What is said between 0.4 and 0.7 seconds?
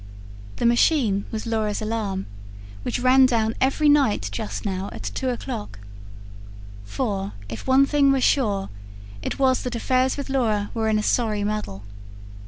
The